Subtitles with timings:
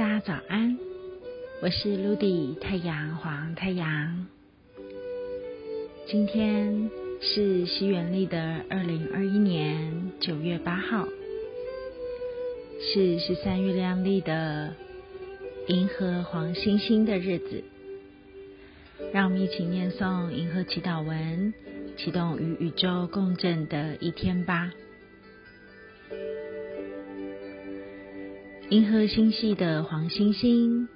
[0.00, 0.78] 大家早安，
[1.60, 4.26] 我是 Ludy 太阳黄太阳。
[6.06, 11.06] 今天是西元历的二零二一年九月八号，
[12.80, 14.72] 是十三月亮历的
[15.68, 17.62] 银河黄星星的日子。
[19.12, 21.52] 让我们一起念诵银河祈祷文，
[21.98, 24.72] 启动与宇宙共振的一天吧。
[28.70, 30.88] 银河星系的黄星星，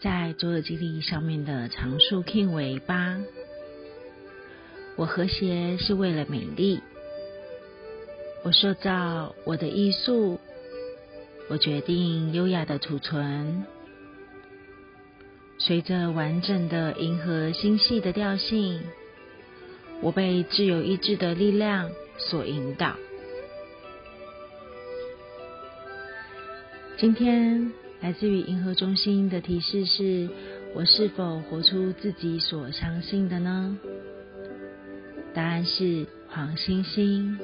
[0.00, 3.18] 在左耳基历上面的常数 king 为八。
[4.96, 6.82] 我和谐是为了美丽。
[8.44, 10.38] 我塑造我的艺术。
[11.48, 13.64] 我决定优雅的储存。
[15.56, 18.82] 随着完整的银河星系的调性，
[20.02, 22.94] 我被自由意志的力量所引导。
[27.02, 30.28] 今天来自于银河中心的提示是：
[30.72, 33.76] 我是否活出自己所相信的呢？
[35.34, 37.40] 答案是黄星星。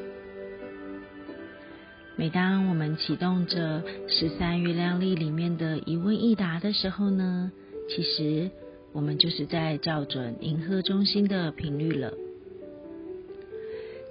[2.15, 7.51] 每当我们启动着十三月亮历里面的一问一答的时候呢，
[7.89, 8.49] 其实
[8.93, 12.13] 我们就是在校准银河中心的频率了。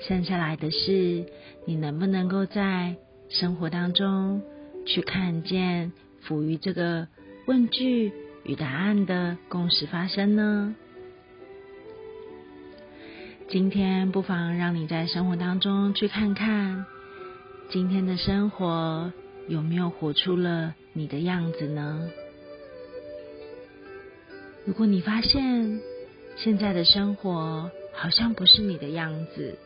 [0.01, 1.25] 剩下来的是
[1.63, 2.97] 你能不能够在
[3.29, 4.41] 生活当中。
[4.87, 7.07] 去看见赋予这个
[7.45, 10.75] 问句与答案的共识发生呢？
[13.49, 16.85] 今天不妨让你在生活当中去看看，
[17.69, 19.11] 今天的生活
[19.49, 22.09] 有没有活出了你的样子呢？
[24.65, 25.81] 如果你发现
[26.37, 29.57] 现在的生活好像不是你的样子，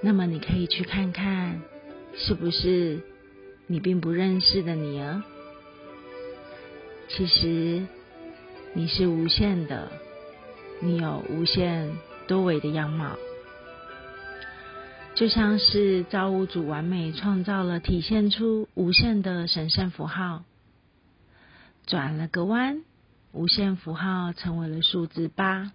[0.00, 1.60] 那么你可以去看看
[2.14, 3.00] 是不是。
[3.70, 5.22] 你并不认识的你啊，
[7.08, 7.86] 其实
[8.72, 9.92] 你是无限的，
[10.80, 11.92] 你有无限
[12.26, 13.16] 多维的样貌，
[15.14, 20.44] 就像是造物主完美创造了，体现出无限的神圣符号，
[21.86, 22.82] 转了个弯，
[23.32, 25.72] 无限符号成为了数字八，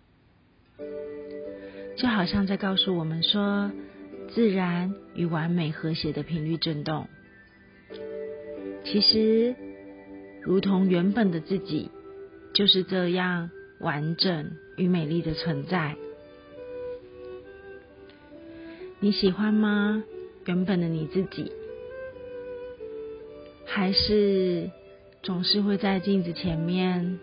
[1.95, 3.71] 就好像在告诉我们说，
[4.33, 7.07] 自然与完美和谐的频率震动。
[8.83, 9.55] 其实，
[10.41, 11.89] 如同原本的自己，
[12.53, 13.49] 就是这样
[13.79, 15.95] 完整与美丽的存在。
[18.99, 20.03] 你喜欢吗？
[20.45, 21.51] 原本的你自己，
[23.65, 24.69] 还是
[25.23, 27.19] 总是会在镜子前面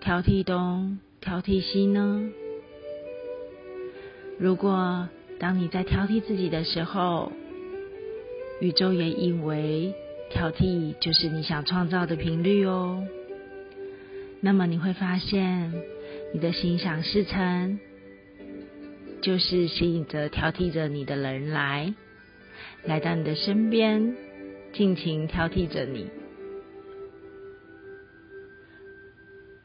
[0.00, 2.30] 挑剔东、挑剔西呢？
[4.38, 7.30] 如果当你在挑剔自己的时候，
[8.60, 9.92] 宇宙也以为。
[10.30, 13.04] 挑剔就是你想创造的频率哦。
[14.40, 15.74] 那么你会发现，
[16.32, 17.78] 你的心想事成，
[19.20, 21.92] 就是吸引着挑剔着你的人来，
[22.84, 24.16] 来到你的身边，
[24.72, 26.06] 尽情挑剔着你。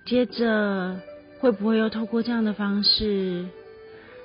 [0.05, 0.99] 接着，
[1.39, 3.45] 会不会又透过这样的方式，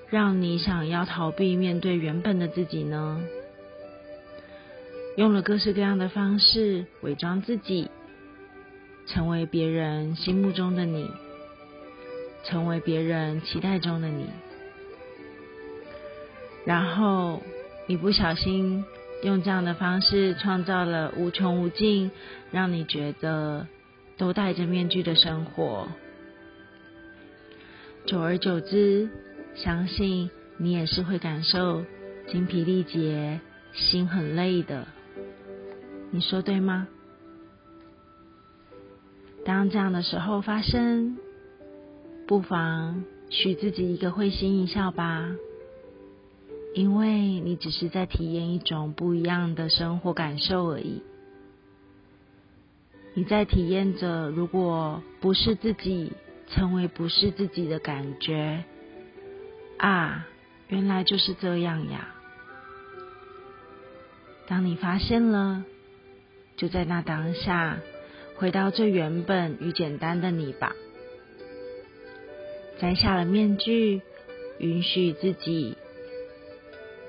[0.09, 3.23] 让你想要逃避面对原本的自己呢？
[5.17, 7.91] 用了各式各样的方式伪装自己，
[9.07, 11.11] 成为别人心目中的你，
[12.45, 14.27] 成为别人期待中的你。
[16.65, 17.43] 然后
[17.87, 18.85] 你不小心
[19.23, 22.11] 用这样的方式创造了无穷无尽，
[22.53, 23.67] 让你觉得
[24.17, 25.89] 都戴着面具的生活。
[28.07, 29.11] 久而久之，
[29.55, 31.85] 相信你也是会感受
[32.29, 33.41] 精疲力竭、
[33.73, 34.87] 心很累的。
[36.13, 36.89] 你说对吗？
[39.45, 41.17] 当这样的时候发生，
[42.27, 45.31] 不妨许自己一个会心一笑吧，
[46.75, 51.01] 因为你只是在体验一种不一样的生活感受而已。
[53.15, 56.13] 你在体验着，如果不是自己，
[56.49, 58.65] 成为不是自己的感觉
[59.79, 60.27] 啊，
[60.69, 62.15] 原来就是这样呀。
[64.49, 65.65] 当你发现了。
[66.61, 67.79] 就在那当下，
[68.37, 70.77] 回到最原本与简单的你吧。
[72.79, 74.03] 摘下了面具，
[74.59, 75.79] 允许自己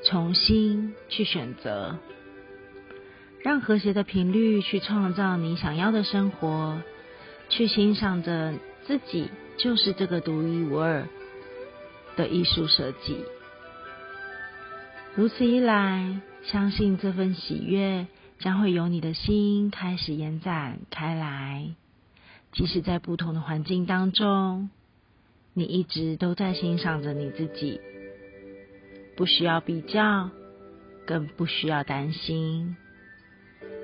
[0.06, 1.98] 重新去选择，
[3.42, 6.82] 让和谐的频率去创造你想要的生活，
[7.50, 8.54] 去欣赏着
[8.88, 11.06] 自己就是这个独一无二
[12.16, 13.18] 的艺术设计。
[15.14, 18.08] 如此一来，相信这份喜悦。
[18.42, 21.70] 将会由你的心开始延展开来。
[22.52, 24.70] 即使在不同的环境当中，
[25.54, 27.80] 你一直都在欣赏着你自己，
[29.16, 30.30] 不需要比较，
[31.06, 32.76] 更不需要担心，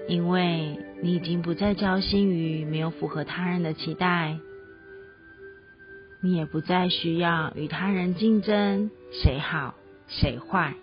[0.09, 4.38] 因为你已经不再焦心于没有符合他人的期待，
[6.21, 9.75] 你也不再需要与他人竞争谁好
[10.07, 10.74] 谁坏。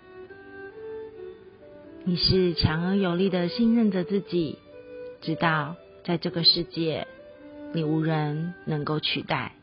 [2.07, 4.59] 你是强而有力的信任着自己，
[5.21, 7.07] 知道在这个世界，
[7.73, 9.53] 你无人能够取代。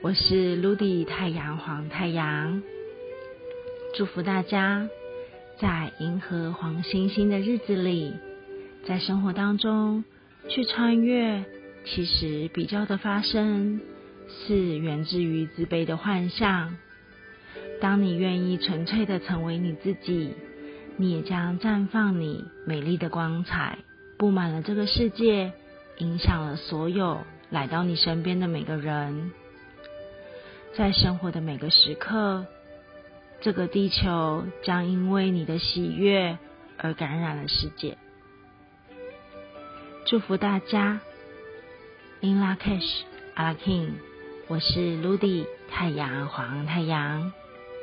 [0.00, 2.62] 我是 Ludy 太阳黄太阳，
[3.96, 4.88] 祝福大家
[5.58, 8.14] 在银河黄星星的日子里，
[8.86, 10.04] 在生活当中
[10.48, 11.44] 去穿越。
[11.84, 13.80] 其实比较的发生
[14.28, 16.76] 是源自于自卑的幻象。
[17.80, 20.34] 当你愿意纯粹的成为你自己，
[20.96, 23.78] 你也将绽放你美丽的光彩，
[24.16, 25.52] 布满了这个世界，
[25.98, 29.30] 影响了所有来到你身边的每个人。
[30.76, 32.46] 在生活的每个时刻，
[33.40, 36.36] 这个地球将因为你的喜悦
[36.78, 37.96] 而感染了世界。
[40.04, 41.00] 祝福大家
[42.20, 43.02] ，In La Cash,
[43.34, 43.90] a l a King，
[44.48, 47.32] 我是 Ludy 太阳黄太阳。